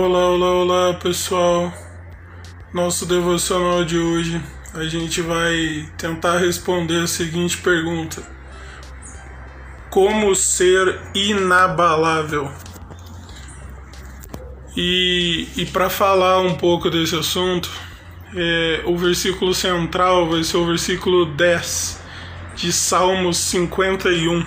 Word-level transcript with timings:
Olá, 0.00 0.28
olá, 0.28 0.50
olá 0.52 0.94
pessoal. 0.94 1.74
Nosso 2.72 3.04
devocional 3.04 3.84
de 3.84 3.98
hoje 3.98 4.40
a 4.72 4.84
gente 4.84 5.20
vai 5.20 5.88
tentar 5.98 6.38
responder 6.38 7.02
a 7.02 7.08
seguinte 7.08 7.58
pergunta: 7.58 8.22
Como 9.90 10.36
ser 10.36 11.00
inabalável? 11.16 12.48
E, 14.76 15.48
e 15.56 15.66
para 15.66 15.90
falar 15.90 16.42
um 16.42 16.54
pouco 16.54 16.88
desse 16.88 17.16
assunto, 17.16 17.68
é, 18.36 18.82
o 18.86 18.96
versículo 18.96 19.52
central 19.52 20.30
vai 20.30 20.44
ser 20.44 20.58
o 20.58 20.66
versículo 20.66 21.26
10 21.26 22.00
de 22.54 22.72
Salmos 22.72 23.36
51. 23.38 24.46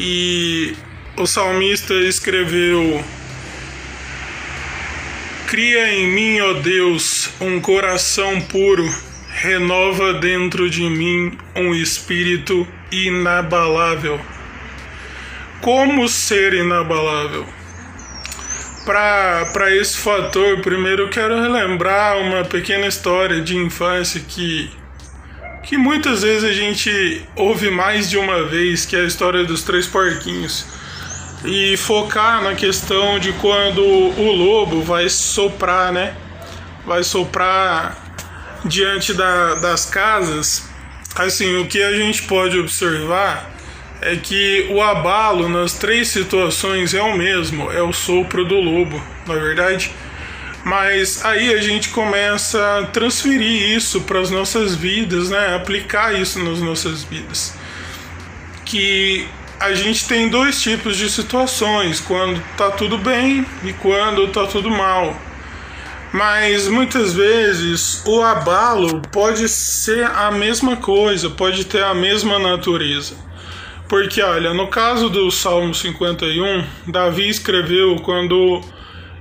E 0.00 0.74
o 1.16 1.24
salmista 1.24 1.94
escreveu 1.94 3.00
Cria 5.52 5.92
em 5.92 6.06
mim, 6.06 6.40
ó 6.40 6.54
Deus, 6.54 7.28
um 7.38 7.60
coração 7.60 8.40
puro, 8.40 8.88
renova 9.28 10.14
dentro 10.14 10.70
de 10.70 10.80
mim 10.80 11.36
um 11.54 11.74
espírito 11.74 12.66
inabalável. 12.90 14.18
Como 15.60 16.08
ser 16.08 16.54
inabalável? 16.54 17.46
Para 18.86 19.76
esse 19.76 19.98
fator, 19.98 20.62
primeiro 20.62 21.02
eu 21.02 21.10
quero 21.10 21.42
relembrar 21.42 22.16
uma 22.16 22.46
pequena 22.46 22.86
história 22.86 23.42
de 23.42 23.54
infância 23.54 24.22
que, 24.26 24.70
que 25.64 25.76
muitas 25.76 26.22
vezes 26.22 26.44
a 26.44 26.52
gente 26.54 27.22
ouve 27.36 27.68
mais 27.68 28.08
de 28.08 28.16
uma 28.16 28.44
vez, 28.44 28.86
que 28.86 28.96
é 28.96 29.00
a 29.00 29.04
história 29.04 29.44
dos 29.44 29.62
três 29.62 29.86
porquinhos 29.86 30.80
e 31.44 31.76
focar 31.76 32.42
na 32.42 32.54
questão 32.54 33.18
de 33.18 33.32
quando 33.34 33.82
o 33.82 34.32
lobo 34.32 34.82
vai 34.82 35.08
soprar, 35.08 35.92
né? 35.92 36.14
Vai 36.86 37.02
soprar 37.02 37.96
diante 38.64 39.12
da, 39.12 39.54
das 39.56 39.86
casas. 39.86 40.68
Assim, 41.16 41.58
o 41.58 41.66
que 41.66 41.82
a 41.82 41.92
gente 41.92 42.22
pode 42.22 42.58
observar 42.58 43.50
é 44.00 44.16
que 44.16 44.68
o 44.70 44.80
abalo 44.82 45.48
nas 45.48 45.74
três 45.74 46.08
situações 46.08 46.94
é 46.94 47.02
o 47.02 47.16
mesmo, 47.16 47.70
é 47.70 47.82
o 47.82 47.92
sopro 47.92 48.44
do 48.44 48.56
lobo, 48.56 49.02
na 49.26 49.34
é 49.34 49.38
verdade. 49.38 49.92
Mas 50.64 51.24
aí 51.24 51.52
a 51.52 51.60
gente 51.60 51.88
começa 51.88 52.78
a 52.78 52.86
transferir 52.86 53.76
isso 53.76 54.02
para 54.02 54.20
as 54.20 54.30
nossas 54.30 54.74
vidas, 54.76 55.30
né? 55.30 55.56
Aplicar 55.56 56.14
isso 56.14 56.38
nas 56.38 56.60
nossas 56.60 57.02
vidas. 57.02 57.54
Que 58.64 59.26
a 59.62 59.74
gente 59.74 60.08
tem 60.08 60.28
dois 60.28 60.60
tipos 60.60 60.96
de 60.96 61.08
situações, 61.08 62.00
quando 62.00 62.42
tá 62.56 62.72
tudo 62.72 62.98
bem 62.98 63.46
e 63.62 63.72
quando 63.74 64.26
tá 64.26 64.44
tudo 64.44 64.68
mal. 64.68 65.16
Mas 66.12 66.66
muitas 66.66 67.14
vezes 67.14 68.02
o 68.04 68.20
abalo 68.20 69.00
pode 69.12 69.48
ser 69.48 70.04
a 70.04 70.32
mesma 70.32 70.76
coisa, 70.76 71.30
pode 71.30 71.64
ter 71.64 71.82
a 71.84 71.94
mesma 71.94 72.40
natureza. 72.40 73.14
Porque 73.88 74.20
olha, 74.20 74.52
no 74.52 74.66
caso 74.66 75.08
do 75.08 75.30
Salmo 75.30 75.72
51, 75.72 76.64
Davi 76.88 77.28
escreveu 77.28 77.96
quando 78.02 78.60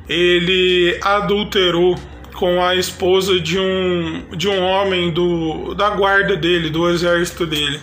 ele 0.10 0.98
adulterou 1.04 2.00
com 2.34 2.64
a 2.64 2.76
esposa 2.76 3.40
de 3.40 3.60
um, 3.60 4.26
de 4.36 4.50
um 4.50 4.60
homem 4.60 5.12
do, 5.12 5.76
da 5.76 5.92
guarda 5.92 6.36
dele, 6.36 6.72
do 6.72 6.90
exército 6.90 7.46
dele 7.46 7.80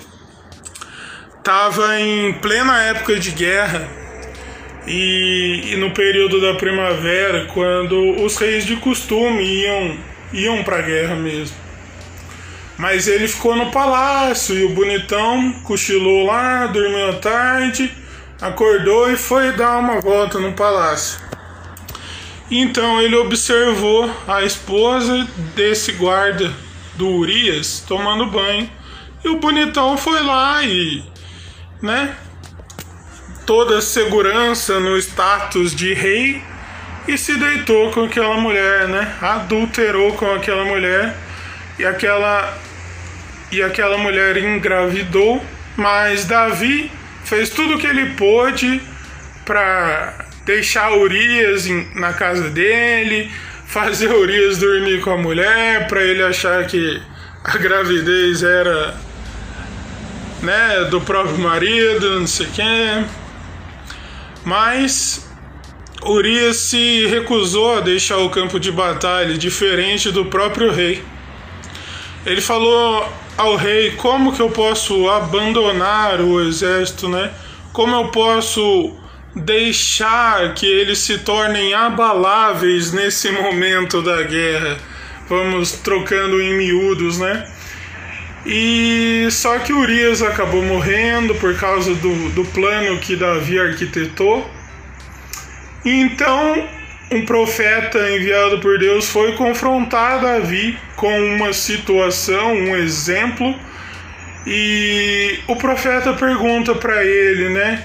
estava 1.49 1.99
em 1.99 2.35
plena 2.35 2.77
época 2.83 3.19
de 3.19 3.31
guerra 3.31 3.89
e, 4.87 5.63
e, 5.73 5.77
no 5.77 5.93
período 5.93 6.43
da 6.43 6.53
primavera, 6.53 7.47
quando 7.47 8.23
os 8.23 8.37
reis 8.37 8.67
de 8.67 8.77
costume 8.77 9.43
iam, 9.43 9.97
iam 10.31 10.63
para 10.63 10.81
a 10.81 10.83
guerra 10.83 11.17
mesmo. 11.17 11.57
Mas 12.77 13.09
ele 13.09 13.27
ficou 13.27 13.57
no 13.57 13.71
palácio 13.71 14.55
e 14.55 14.65
o 14.65 14.75
bonitão 14.75 15.55
cochilou 15.65 16.27
lá, 16.27 16.67
dormiu 16.67 17.09
à 17.09 17.15
tarde, 17.15 17.91
acordou 18.43 19.11
e 19.11 19.17
foi 19.17 19.51
dar 19.53 19.79
uma 19.79 20.03
volta 20.03 20.39
no 20.39 20.53
palácio. 20.53 21.19
Então 22.51 23.01
ele 23.01 23.17
observou 23.17 24.15
a 24.27 24.43
esposa 24.43 25.27
desse 25.55 25.93
guarda 25.93 26.53
do 26.95 27.09
Urias 27.09 27.83
tomando 27.89 28.27
banho. 28.27 28.71
E 29.25 29.29
o 29.31 29.37
bonitão 29.37 29.97
foi 29.97 30.23
lá 30.23 30.63
e 30.63 31.03
né? 31.83 32.15
Toda 33.47 33.81
segurança 33.81 34.79
no 34.79 34.97
status 34.99 35.75
de 35.75 35.95
rei 35.95 36.43
e 37.07 37.17
se 37.17 37.35
deitou 37.37 37.91
com 37.91 38.05
aquela 38.05 38.37
mulher, 38.37 38.89
né? 38.89 39.17
Adulterou 39.23 40.13
com 40.15 40.31
aquela 40.33 40.65
mulher 40.65 41.15
e 41.79 41.87
aquela 41.87 42.57
e 43.51 43.63
aquela 43.63 43.97
mulher 43.97 44.37
engravidou, 44.37 45.43
mas 45.75 46.27
Davi 46.27 46.93
fez 47.25 47.49
tudo 47.49 47.77
o 47.77 47.79
que 47.79 47.87
ele 47.87 48.15
pôde 48.15 48.81
para 49.45 50.27
deixar 50.45 50.93
Urias 50.93 51.67
na 51.95 52.13
casa 52.13 52.51
dele, 52.51 53.31
fazer 53.67 54.11
Urias 54.11 54.59
dormir 54.59 55.01
com 55.01 55.13
a 55.13 55.17
mulher, 55.17 55.89
para 55.89 56.03
ele 56.03 56.23
achar 56.23 56.67
que 56.67 57.01
a 57.43 57.57
gravidez 57.57 58.43
era 58.43 58.95
né, 60.43 60.85
do 60.91 61.01
próprio 61.01 61.39
marido, 61.39 62.21
não 62.21 62.27
sei 62.27 62.47
quem. 62.55 63.07
Mas 64.45 65.29
Urias 66.03 66.57
se 66.57 67.07
recusou 67.07 67.77
a 67.77 67.81
deixar 67.81 68.19
o 68.19 68.31
campo 68.31 68.59
de 68.61 68.71
batalha, 68.71 69.37
diferente 69.37 70.11
do 70.11 70.25
próprio 70.27 70.73
rei. 70.73 71.03
Ele 72.25 72.41
falou 72.41 73.07
ao 73.37 73.57
rei: 73.57 73.93
como 73.93 74.33
que 74.33 74.41
eu 74.41 74.51
posso 74.51 75.09
abandonar 75.09 76.21
o 76.21 76.41
exército, 76.41 77.09
né? 77.09 77.33
Como 77.73 77.95
eu 77.95 78.09
posso 78.09 78.97
deixar 79.35 80.55
que 80.55 80.67
eles 80.67 80.99
se 80.99 81.19
tornem 81.19 81.75
abaláveis 81.75 82.93
nesse 82.93 83.31
momento 83.31 84.03
da 84.03 84.23
guerra? 84.23 84.79
Vamos 85.29 85.73
trocando 85.73 86.41
em 86.41 86.57
miúdos, 86.57 87.19
né? 87.19 87.47
E 88.47 89.29
só 89.31 89.59
que 89.59 89.73
Urias 89.73 90.23
acabou 90.23 90.63
morrendo 90.63 91.35
por 91.35 91.57
causa 91.57 91.95
do, 91.95 92.31
do 92.31 92.45
plano 92.45 92.99
que 92.99 93.17
Davi 93.17 93.59
arquitetou. 93.59 94.49
Então, 95.85 96.69
um 97.11 97.25
profeta 97.25 97.99
enviado 98.11 98.59
por 98.61 98.79
Deus 98.79 99.09
foi 99.09 99.33
confrontar 99.33 100.21
Davi 100.21 100.79
com 100.97 101.19
uma 101.37 101.53
situação, 101.53 102.53
um 102.53 102.77
exemplo, 102.77 103.55
e 104.47 105.41
o 105.47 105.57
profeta 105.57 106.13
pergunta 106.15 106.75
para 106.75 107.05
ele, 107.05 107.49
né? 107.51 107.85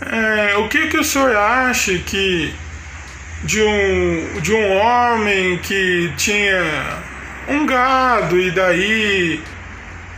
É, 0.00 0.56
o 0.58 0.68
que 0.68 0.88
que 0.88 0.98
o 0.98 1.04
senhor 1.04 1.34
acha 1.34 1.96
que 1.98 2.52
de 3.44 3.62
um 3.62 4.40
de 4.40 4.52
um 4.52 4.76
homem 4.76 5.58
que 5.58 6.12
tinha 6.16 6.62
um 7.48 7.64
gado 7.64 8.38
e 8.38 8.50
daí 8.50 9.40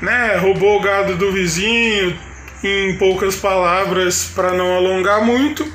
né, 0.01 0.37
roubou 0.37 0.79
o 0.79 0.81
gado 0.81 1.17
do 1.17 1.33
vizinho, 1.33 2.17
em 2.63 2.97
poucas 2.99 3.37
palavras, 3.37 4.31
para 4.35 4.53
não 4.53 4.77
alongar 4.77 5.25
muito. 5.25 5.67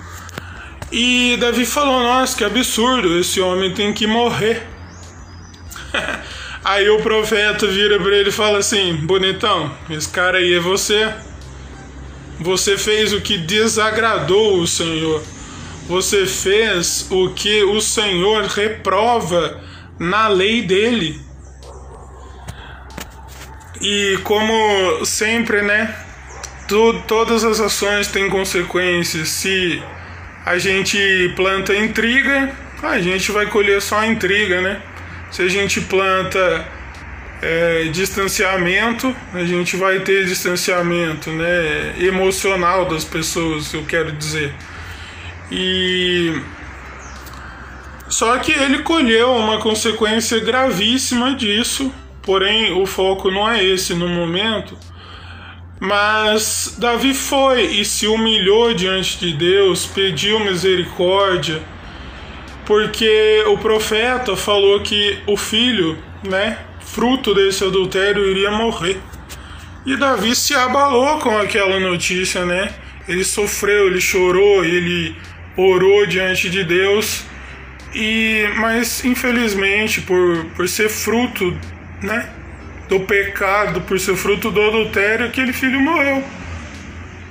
E 0.92 1.38
Davi 1.38 1.66
falou: 1.66 2.04
Nossa, 2.04 2.38
que 2.38 2.44
absurdo, 2.44 3.20
esse 3.20 3.42
homem 3.42 3.74
tem 3.74 3.94
que 3.94 4.06
morrer. 4.06 4.64
aí 6.64 6.90
o 6.90 7.02
profeta 7.02 7.68
vira 7.68 8.00
para 8.00 8.16
ele 8.16 8.30
e 8.30 8.32
fala 8.32 8.60
assim: 8.60 8.96
Bonitão, 8.98 9.72
esse 9.90 10.10
cara 10.10 10.38
aí 10.38 10.54
é 10.54 10.60
você. 10.60 11.12
Você 12.40 12.78
fez 12.78 13.14
o 13.14 13.22
que 13.22 13.38
desagradou 13.38 14.60
o 14.60 14.68
Senhor. 14.68 15.24
Você 15.88 16.26
fez 16.26 17.08
o 17.10 17.30
que 17.30 17.64
o 17.64 17.82
Senhor 17.82 18.44
reprova 18.46 19.62
na 20.00 20.28
lei 20.28 20.62
dele. 20.62 21.20
E 23.84 24.18
como 24.24 25.06
sempre, 25.06 25.62
né? 25.62 25.94
Tu, 26.70 27.02
todas 27.06 27.44
as 27.44 27.60
ações 27.60 28.08
têm 28.08 28.30
consequências. 28.30 29.28
Se 29.28 29.84
a 30.46 30.58
gente 30.58 31.34
planta 31.36 31.76
intriga, 31.76 32.50
a 32.82 33.02
gente 33.02 33.30
vai 33.34 33.46
colher 33.48 33.82
só 33.82 34.06
intriga, 34.06 34.62
né? 34.62 34.82
Se 35.30 35.42
a 35.42 35.50
gente 35.50 35.82
planta 35.82 36.66
é, 37.42 37.90
distanciamento, 37.92 39.14
a 39.34 39.44
gente 39.44 39.76
vai 39.76 40.00
ter 40.00 40.28
distanciamento, 40.28 41.30
né? 41.32 41.96
Emocional 42.00 42.86
das 42.86 43.04
pessoas, 43.04 43.74
eu 43.74 43.84
quero 43.84 44.14
dizer. 44.14 44.54
E 45.52 46.42
só 48.08 48.38
que 48.38 48.54
ele 48.54 48.80
colheu 48.80 49.36
uma 49.36 49.60
consequência 49.60 50.40
gravíssima 50.40 51.36
disso 51.36 51.94
Porém, 52.24 52.74
o 52.74 52.86
foco 52.86 53.30
não 53.30 53.50
é 53.50 53.64
esse 53.64 53.94
no 53.94 54.08
momento. 54.08 54.78
Mas 55.80 56.76
Davi 56.80 57.14
foi 57.14 57.64
e 57.64 57.86
se 57.86 58.08
humilhou 58.08 58.74
diante 58.74 59.20
de 59.20 59.34
Deus, 59.34 59.86
pediu 59.86 60.40
misericórdia 60.40 61.62
porque 62.66 63.44
o 63.48 63.58
profeta 63.58 64.36
falou 64.36 64.80
que 64.82 65.18
o 65.28 65.36
filho, 65.36 65.98
né, 66.24 66.60
fruto 66.80 67.34
desse 67.34 67.64
adultério, 67.64 68.30
iria 68.30 68.52
morrer. 68.52 68.98
E 69.86 69.98
Davi 69.98 70.36
se 70.36 70.54
abalou 70.54 71.20
com 71.20 71.38
aquela 71.38 71.80
notícia, 71.80 72.46
né? 72.46 72.74
Ele 73.08 73.24
sofreu, 73.26 73.88
ele 73.88 74.00
chorou, 74.00 74.64
ele 74.64 75.14
orou 75.58 76.06
diante 76.06 76.50
de 76.50 76.64
Deus. 76.64 77.26
E 77.94 78.48
mas 78.56 79.04
infelizmente 79.04 80.02
por, 80.02 80.46
por 80.56 80.68
ser 80.70 80.90
fruto, 80.90 81.56
né, 82.04 82.30
do 82.88 83.00
pecado, 83.00 83.82
por 83.82 84.00
ser 84.00 84.16
fruto 84.16 84.52
do 84.52 84.62
adultério, 84.62 85.26
aquele 85.26 85.54
filho 85.54 85.80
morreu. 85.80 86.24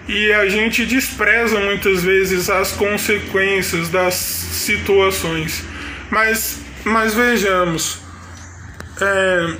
E 0.08 0.32
a 0.32 0.48
gente 0.48 0.84
despreza 0.84 1.60
muitas 1.60 2.02
vezes 2.02 2.50
as 2.50 2.72
consequências 2.72 3.88
das 3.88 4.14
situações. 4.14 5.64
Mas, 6.10 6.60
mas 6.84 7.14
vejamos, 7.14 8.00
é, 9.00 9.56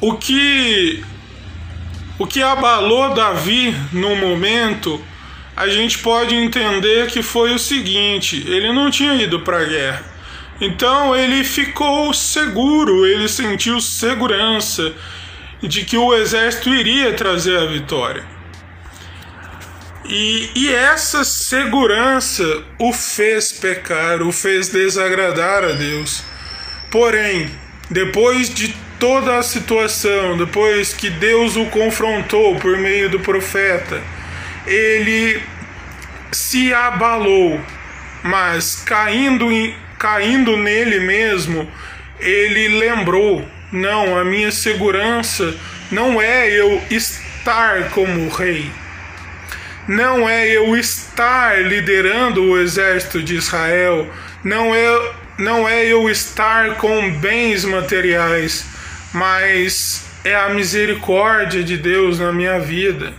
o 0.00 0.14
que 0.14 1.04
o 2.18 2.26
que 2.26 2.42
abalou 2.42 3.12
Davi 3.12 3.76
no 3.92 4.16
momento, 4.16 5.04
a 5.54 5.68
gente 5.68 5.98
pode 5.98 6.34
entender 6.34 7.08
que 7.08 7.22
foi 7.22 7.54
o 7.54 7.58
seguinte: 7.58 8.42
ele 8.48 8.72
não 8.72 8.90
tinha 8.90 9.14
ido 9.14 9.40
para 9.40 9.58
a 9.58 9.64
guerra. 9.64 10.15
Então 10.60 11.14
ele 11.14 11.44
ficou 11.44 12.12
seguro, 12.14 13.06
ele 13.06 13.28
sentiu 13.28 13.80
segurança 13.80 14.94
de 15.62 15.84
que 15.84 15.96
o 15.96 16.14
exército 16.14 16.70
iria 16.70 17.12
trazer 17.14 17.58
a 17.58 17.66
vitória. 17.66 18.24
E, 20.08 20.50
e 20.54 20.72
essa 20.72 21.24
segurança 21.24 22.62
o 22.78 22.92
fez 22.92 23.52
pecar, 23.52 24.22
o 24.22 24.30
fez 24.30 24.68
desagradar 24.68 25.64
a 25.64 25.72
Deus. 25.72 26.22
Porém, 26.90 27.50
depois 27.90 28.52
de 28.54 28.74
toda 28.98 29.36
a 29.36 29.42
situação, 29.42 30.36
depois 30.36 30.94
que 30.94 31.10
Deus 31.10 31.56
o 31.56 31.66
confrontou 31.66 32.56
por 32.56 32.78
meio 32.78 33.10
do 33.10 33.20
profeta, 33.20 34.00
ele 34.66 35.42
se 36.32 36.72
abalou, 36.72 37.60
mas 38.22 38.82
caindo, 38.84 39.50
em, 39.50 39.74
caindo 39.98 40.56
nele 40.56 41.00
mesmo, 41.00 41.70
ele 42.20 42.78
lembrou: 42.78 43.44
não, 43.72 44.18
a 44.18 44.24
minha 44.24 44.50
segurança 44.50 45.54
não 45.90 46.20
é 46.20 46.50
eu 46.50 46.82
estar 46.90 47.90
como 47.90 48.28
rei, 48.28 48.70
não 49.86 50.28
é 50.28 50.48
eu 50.48 50.76
estar 50.76 51.62
liderando 51.62 52.42
o 52.42 52.58
exército 52.60 53.22
de 53.22 53.36
Israel, 53.36 54.08
não 54.42 54.74
é, 54.74 55.12
não 55.38 55.68
é 55.68 55.84
eu 55.84 56.08
estar 56.08 56.76
com 56.76 57.10
bens 57.12 57.64
materiais 57.64 58.76
mas 59.16 60.04
é 60.24 60.34
a 60.34 60.50
misericórdia 60.50 61.64
de 61.64 61.78
Deus 61.78 62.18
na 62.18 62.30
minha 62.32 62.60
vida, 62.60 63.14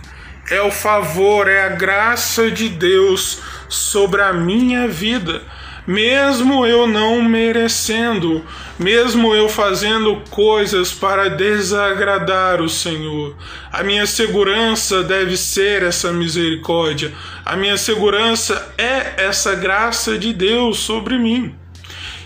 é 0.48 0.62
o 0.62 0.70
favor, 0.70 1.48
é 1.48 1.64
a 1.64 1.70
graça 1.70 2.52
de 2.52 2.68
Deus 2.68 3.42
sobre 3.68 4.22
a 4.22 4.32
minha 4.32 4.86
vida, 4.86 5.42
mesmo 5.88 6.66
eu 6.66 6.86
não 6.86 7.22
merecendo, 7.22 8.44
mesmo 8.78 9.34
eu 9.34 9.48
fazendo 9.48 10.22
coisas 10.28 10.92
para 10.92 11.30
desagradar 11.30 12.60
o 12.60 12.68
Senhor. 12.68 13.34
A 13.72 13.82
minha 13.82 14.06
segurança 14.06 15.02
deve 15.02 15.34
ser 15.34 15.82
essa 15.82 16.12
misericórdia, 16.12 17.14
a 17.42 17.56
minha 17.56 17.78
segurança 17.78 18.70
é 18.76 19.14
essa 19.16 19.54
graça 19.54 20.18
de 20.18 20.34
Deus 20.34 20.78
sobre 20.78 21.16
mim. 21.16 21.54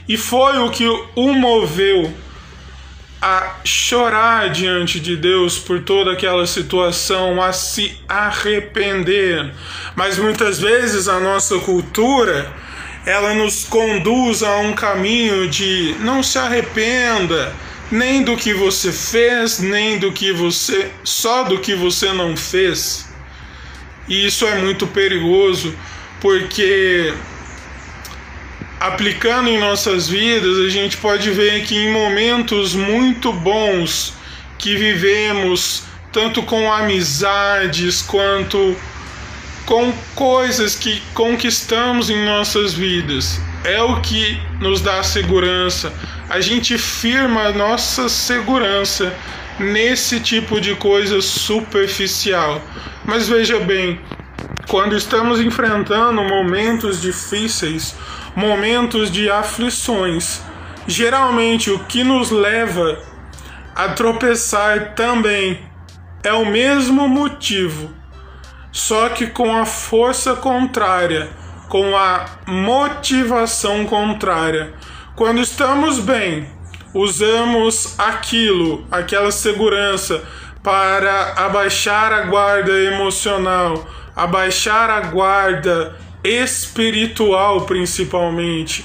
E 0.09 0.17
foi 0.17 0.59
o 0.59 0.69
que 0.69 0.85
o 1.15 1.33
moveu 1.33 2.13
a 3.21 3.61
chorar 3.65 4.51
diante 4.51 4.99
de 4.99 5.17
Deus 5.17 5.57
por 5.57 5.83
toda 5.83 6.11
aquela 6.11 6.45
situação, 6.49 7.41
a 7.41 7.53
se 7.53 7.97
arrepender. 8.09 9.55
Mas 9.95 10.19
muitas 10.19 10.59
vezes 10.59 11.07
a 11.07 11.21
nossa 11.21 11.61
cultura 11.61 12.53
ela 13.05 13.35
nos 13.35 13.65
conduz 13.65 14.43
a 14.43 14.59
um 14.59 14.73
caminho 14.73 15.49
de 15.49 15.97
não 16.01 16.23
se 16.23 16.39
arrependa 16.39 17.53
nem 17.91 18.23
do 18.23 18.37
que 18.37 18.55
você 18.55 18.91
fez, 18.91 19.59
nem 19.59 19.99
do 19.99 20.13
que 20.13 20.33
você 20.33 20.91
só 21.05 21.43
do 21.43 21.59
que 21.59 21.75
você 21.75 22.13
não 22.13 22.37
fez. 22.37 23.13
E 24.09 24.27
isso 24.27 24.47
é 24.47 24.55
muito 24.57 24.87
perigoso, 24.87 25.75
porque 26.21 27.13
aplicando 28.81 29.49
em 29.49 29.61
nossas 29.61 30.09
vidas, 30.09 30.59
a 30.59 30.69
gente 30.69 30.97
pode 30.97 31.31
ver 31.31 31.65
que 31.65 31.77
em 31.77 31.93
momentos 31.93 32.75
muito 32.75 33.33
bons 33.33 34.15
que 34.59 34.75
vivemos, 34.75 35.85
tanto 36.11 36.43
com 36.43 36.73
amizades 36.73 38.01
quanto 38.03 38.77
com 39.67 39.93
coisas 40.15 40.75
que 40.75 41.01
conquistamos 41.15 42.11
em 42.11 42.25
nossas 42.25 42.75
vidas, 42.75 43.41
é 43.65 43.81
o 43.81 44.01
que 44.01 44.41
nos 44.61 44.81
dá 44.81 45.03
segurança. 45.03 45.93
A 46.29 46.41
gente 46.41 46.77
firma 46.79 47.43
a 47.43 47.53
nossa 47.53 48.09
segurança 48.09 49.15
nesse 49.59 50.21
tipo 50.21 50.61
de 50.61 50.75
coisa 50.75 51.21
superficial. 51.21 52.61
Mas 53.05 53.29
veja 53.29 53.59
bem, 53.61 54.01
quando 54.69 54.97
estamos 54.97 55.41
enfrentando 55.41 56.23
momentos 56.23 57.01
difíceis, 57.01 57.95
momentos 58.35 59.11
de 59.11 59.31
aflições. 59.31 60.41
Geralmente, 60.87 61.71
o 61.71 61.79
que 61.81 62.03
nos 62.03 62.31
leva 62.31 62.99
a 63.75 63.89
tropeçar 63.91 64.95
também 64.95 65.61
é 66.23 66.33
o 66.33 66.45
mesmo 66.45 67.09
motivo, 67.09 67.91
só 68.73 69.11
que 69.11 69.27
com 69.27 69.55
a 69.55 69.67
força 69.67 70.35
contrária, 70.35 71.29
com 71.69 71.95
a 71.97 72.25
motivação 72.47 73.85
contrária. 73.85 74.73
Quando 75.15 75.43
estamos 75.43 75.99
bem, 75.99 76.49
usamos 76.95 77.99
aquilo, 77.99 78.87
aquela 78.91 79.31
segurança, 79.31 80.25
para 80.63 81.35
abaixar 81.37 82.13
a 82.13 82.23
guarda 82.23 82.73
emocional, 82.73 83.87
abaixar 84.17 84.89
a 84.89 85.01
guarda 85.01 85.97
espiritual 86.25 87.63
principalmente. 87.63 88.85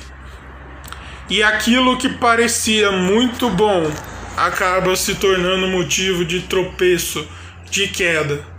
E 1.29 1.43
aquilo 1.43 1.97
que 1.97 2.09
parecia 2.09 2.91
muito 2.91 3.49
bom 3.49 3.91
acaba 4.35 4.95
se 4.95 5.15
tornando 5.15 5.67
motivo 5.67 6.25
de 6.25 6.41
tropeço, 6.41 7.27
de 7.69 7.87
queda. 7.87 8.56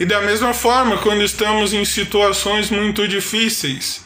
E 0.00 0.06
da 0.06 0.22
mesma 0.22 0.54
forma, 0.54 0.96
quando 0.96 1.22
estamos 1.22 1.74
em 1.74 1.84
situações 1.84 2.70
muito 2.70 3.06
difíceis, 3.06 4.02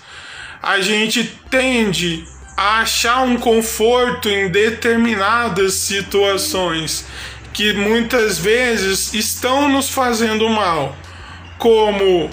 a 0.60 0.80
gente 0.80 1.22
tende 1.48 2.24
a 2.56 2.80
achar 2.80 3.22
um 3.22 3.36
conforto 3.36 4.28
em 4.28 4.48
determinadas 4.48 5.74
situações 5.74 7.06
que 7.52 7.72
muitas 7.74 8.40
vezes 8.40 9.14
estão 9.14 9.68
nos 9.68 9.88
fazendo 9.88 10.48
mal, 10.48 10.96
como 11.58 12.28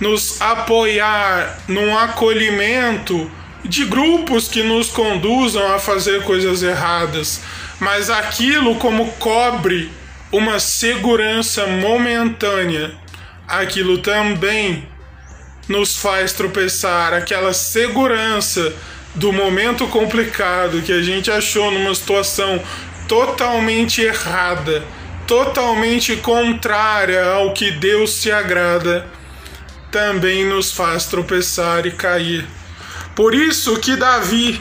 nos 0.00 0.40
apoiar 0.40 1.60
num 1.68 1.96
acolhimento 1.96 3.30
de 3.64 3.84
grupos 3.84 4.48
que 4.48 4.64
nos 4.64 4.88
conduzam 4.88 5.72
a 5.72 5.78
fazer 5.78 6.24
coisas 6.24 6.64
erradas, 6.64 7.42
mas 7.78 8.10
aquilo 8.10 8.74
como 8.74 9.06
cobre 9.12 9.88
uma 10.30 10.58
segurança 10.58 11.66
momentânea, 11.66 12.94
aquilo 13.46 13.98
também 13.98 14.88
nos 15.68 15.96
faz 15.96 16.32
tropeçar, 16.32 17.12
aquela 17.12 17.52
segurança 17.52 18.72
do 19.14 19.32
momento 19.32 19.86
complicado 19.88 20.82
que 20.82 20.92
a 20.92 21.02
gente 21.02 21.30
achou 21.30 21.70
numa 21.70 21.94
situação 21.94 22.62
totalmente 23.08 24.02
errada, 24.02 24.84
totalmente 25.26 26.16
contrária 26.16 27.24
ao 27.24 27.52
que 27.52 27.70
Deus 27.70 28.12
se 28.12 28.30
agrada 28.30 29.06
também 29.90 30.44
nos 30.44 30.72
faz 30.72 31.06
tropeçar 31.06 31.86
e 31.86 31.90
cair. 31.90 32.44
Por 33.14 33.34
isso 33.34 33.78
que 33.78 33.96
Davi, 33.96 34.60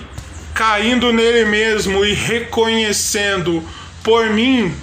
caindo 0.54 1.12
nele 1.12 1.44
mesmo 1.44 2.06
e 2.06 2.14
reconhecendo, 2.14 3.62
por 4.02 4.30
mim 4.30 4.74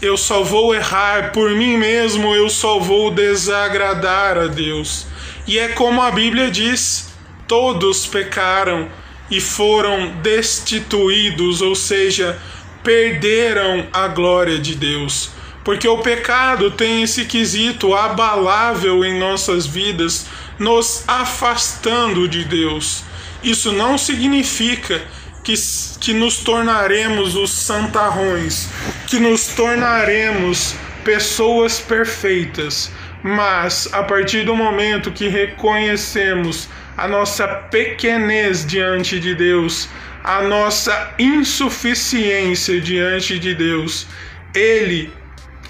eu 0.00 0.16
só 0.16 0.42
vou 0.42 0.74
errar, 0.74 1.32
por 1.32 1.50
mim 1.50 1.76
mesmo 1.76 2.34
eu 2.34 2.48
só 2.48 2.78
vou 2.78 3.10
desagradar 3.10 4.38
a 4.38 4.46
Deus. 4.46 5.06
E 5.46 5.58
é 5.58 5.68
como 5.68 6.02
a 6.02 6.10
Bíblia 6.10 6.50
diz: 6.50 7.10
todos 7.46 8.06
pecaram 8.06 8.88
e 9.30 9.40
foram 9.40 10.12
destituídos, 10.22 11.60
ou 11.60 11.74
seja, 11.74 12.38
perderam 12.82 13.86
a 13.92 14.08
glória 14.08 14.58
de 14.58 14.74
Deus 14.74 15.38
porque 15.68 15.86
o 15.86 15.98
pecado 15.98 16.70
tem 16.70 17.02
esse 17.02 17.26
quesito 17.26 17.94
abalável 17.94 19.04
em 19.04 19.18
nossas 19.18 19.66
vidas, 19.66 20.24
nos 20.58 21.04
afastando 21.06 22.26
de 22.26 22.42
Deus. 22.42 23.02
Isso 23.42 23.70
não 23.72 23.98
significa 23.98 25.02
que, 25.48 25.54
que 25.98 26.12
nos 26.12 26.40
tornaremos 26.40 27.34
os 27.34 27.50
santarrões, 27.50 28.68
que 29.06 29.18
nos 29.18 29.46
tornaremos 29.46 30.74
pessoas 31.02 31.80
perfeitas, 31.80 32.92
mas 33.22 33.88
a 33.94 34.02
partir 34.02 34.44
do 34.44 34.54
momento 34.54 35.10
que 35.10 35.26
reconhecemos 35.26 36.68
a 36.98 37.08
nossa 37.08 37.48
pequenez 37.48 38.66
diante 38.66 39.18
de 39.18 39.34
Deus, 39.34 39.88
a 40.22 40.42
nossa 40.42 41.14
insuficiência 41.18 42.78
diante 42.78 43.38
de 43.38 43.54
Deus, 43.54 44.06
Ele 44.54 45.10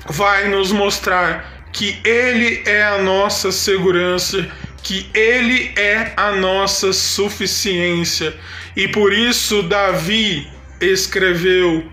vai 0.09 0.49
nos 0.49 0.73
mostrar 0.73 1.63
que 1.73 2.01
Ele 2.05 2.65
é 2.67 2.83
a 2.83 2.99
nossa 2.99 3.53
segurança, 3.53 4.51
que 4.89 5.07
Ele 5.13 5.71
é 5.77 6.15
a 6.17 6.33
nossa 6.33 6.95
suficiência. 6.95 8.35
E 8.75 8.89
por 8.89 9.13
isso 9.13 9.63
Davi 9.63 10.49
escreveu: 10.81 11.87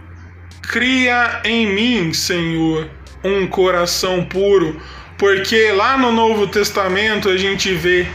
Cria 0.61 1.41
em 1.43 1.67
mim, 1.67 2.13
Senhor, 2.13 2.89
um 3.21 3.47
coração 3.47 4.23
puro, 4.23 4.81
porque 5.17 5.73
lá 5.73 5.97
no 5.97 6.09
Novo 6.09 6.47
Testamento 6.47 7.27
a 7.27 7.35
gente 7.35 7.73
vê 7.73 8.07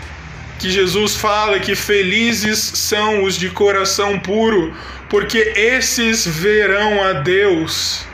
que 0.58 0.70
Jesus 0.70 1.14
fala 1.14 1.60
que 1.60 1.74
felizes 1.74 2.58
são 2.58 3.24
os 3.24 3.36
de 3.36 3.50
coração 3.50 4.18
puro, 4.18 4.74
porque 5.10 5.52
esses 5.54 6.26
verão 6.26 7.04
a 7.04 7.12
Deus. 7.12 8.06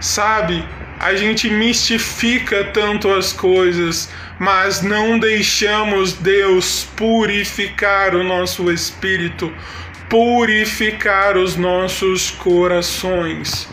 Sabe, 0.00 0.62
a 0.98 1.14
gente 1.14 1.48
mistifica 1.50 2.64
tanto 2.64 3.10
as 3.12 3.32
coisas, 3.32 4.08
mas 4.38 4.82
não 4.82 5.18
deixamos 5.18 6.14
Deus 6.14 6.86
purificar 6.96 8.14
o 8.14 8.24
nosso 8.24 8.70
espírito, 8.70 9.52
purificar 10.08 11.36
os 11.36 11.56
nossos 11.56 12.30
corações. 12.30 13.68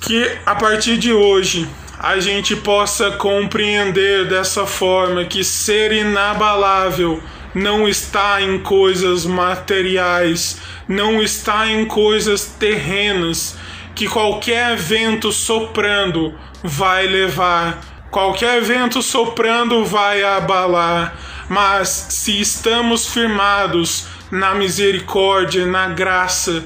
Que 0.00 0.38
a 0.44 0.54
partir 0.54 0.96
de 0.96 1.12
hoje 1.12 1.68
a 1.98 2.18
gente 2.20 2.54
possa 2.56 3.12
compreender 3.12 4.26
dessa 4.26 4.66
forma 4.66 5.24
que 5.24 5.42
ser 5.42 5.92
inabalável 5.92 7.22
não 7.54 7.88
está 7.88 8.42
em 8.42 8.58
coisas 8.58 9.24
materiais, 9.24 10.60
não 10.86 11.22
está 11.22 11.66
em 11.66 11.86
coisas 11.86 12.44
terrenas, 12.44 13.56
que 13.96 14.06
qualquer 14.06 14.76
vento 14.76 15.32
soprando 15.32 16.34
vai 16.62 17.06
levar, 17.06 17.80
qualquer 18.10 18.60
vento 18.60 19.00
soprando 19.00 19.86
vai 19.86 20.22
abalar, 20.22 21.16
mas 21.48 21.88
se 21.88 22.38
estamos 22.38 23.08
firmados 23.08 24.06
na 24.30 24.54
misericórdia, 24.54 25.64
na 25.64 25.88
graça, 25.88 26.64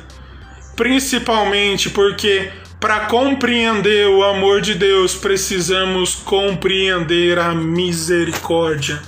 principalmente 0.75 1.88
porque 1.88 2.50
para 2.80 3.06
compreender 3.06 4.08
o 4.08 4.25
amor 4.25 4.60
de 4.60 4.75
Deus, 4.75 5.14
precisamos 5.14 6.16
compreender 6.16 7.38
a 7.38 7.54
misericórdia. 7.54 9.00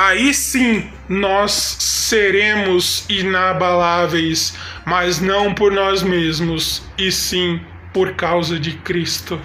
Aí 0.00 0.32
sim 0.32 0.88
nós 1.08 1.50
seremos 1.80 3.04
inabaláveis, 3.08 4.54
mas 4.86 5.20
não 5.20 5.52
por 5.52 5.72
nós 5.72 6.04
mesmos, 6.04 6.84
e 6.96 7.10
sim 7.10 7.60
por 7.92 8.12
causa 8.12 8.60
de 8.60 8.74
Cristo. 8.74 9.40